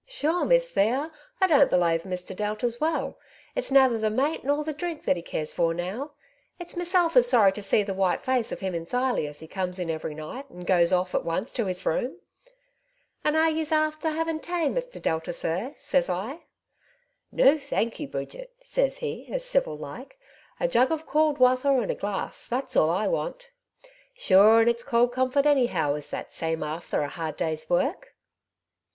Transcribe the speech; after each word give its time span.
"Sure, 0.19 0.45
Miss 0.45 0.67
Thea, 0.71 1.11
I 1.39 1.45
don't 1.45 1.69
belave 1.69 2.05
Mr. 2.05 2.35
Delta's 2.35 2.81
well; 2.81 3.19
it's 3.53 3.69
nather 3.69 3.99
the 3.99 4.09
mate 4.09 4.43
nor 4.43 4.63
the 4.63 4.73
dhrink 4.73 5.03
that 5.03 5.15
he 5.15 5.21
cares 5.21 5.53
for 5.53 5.75
now. 5.75 6.13
It's 6.57 6.75
meself 6.75 7.15
is 7.15 7.27
sorry 7.29 7.51
to 7.51 7.61
see 7.61 7.83
the 7.83 7.93
white 7.93 8.19
face 8.19 8.51
of 8.51 8.61
him 8.61 8.73
enthirely 8.73 9.29
as 9.29 9.41
he 9.41 9.47
comes 9.47 9.77
in 9.77 9.91
every 9.91 10.15
night, 10.15 10.49
and 10.49 10.65
goes 10.65 10.91
off 10.91 11.13
at 11.13 11.23
once 11.23 11.53
to 11.53 11.67
his 11.67 11.85
room. 11.85 12.19
^ 12.47 12.49
An' 13.23 13.35
are 13.35 13.51
yese 13.51 13.69
not 13.69 13.93
afther 13.93 14.09
having 14.09 14.39
tay, 14.39 14.69
Mr. 14.69 14.99
Delta, 14.99 15.31
sir/ 15.31 15.75
ses 15.77 16.09
I. 16.09 16.45
* 16.87 17.31
No, 17.31 17.59
thank 17.59 17.99
you, 17.99 18.07
Bridget,' 18.07 18.55
ses 18.63 18.97
he, 18.97 19.31
as 19.31 19.45
civil 19.45 19.77
like; 19.77 20.17
*a 20.59 20.67
jug 20.67 20.91
of 20.91 21.05
cauld 21.05 21.37
wather, 21.37 21.79
and 21.79 21.91
a 21.91 21.93
glass, 21.93 22.47
that's 22.47 22.75
all 22.75 22.89
I 22.89 23.07
want.' 23.07 23.51
Sure 24.15 24.61
and 24.61 24.67
it's 24.67 24.81
cauld 24.81 25.11
comfort 25.11 25.45
anyhow 25.45 25.93
is 25.93 26.07
that 26.07 26.33
same 26.33 26.63
afther 26.63 27.01
a 27.01 27.07
hard 27.07 27.37
day's 27.37 27.69
work." 27.69 28.15